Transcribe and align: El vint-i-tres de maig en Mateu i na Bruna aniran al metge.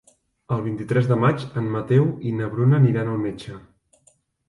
El 0.55 0.63
vint-i-tres 0.67 1.09
de 1.11 1.17
maig 1.25 1.45
en 1.63 1.69
Mateu 1.77 2.09
i 2.31 2.35
na 2.41 2.51
Bruna 2.57 2.83
aniran 2.83 3.15
al 3.15 3.25
metge. 3.31 3.63